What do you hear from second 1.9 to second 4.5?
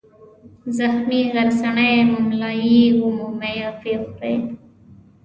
مُملایي ومومي او ویې خوري.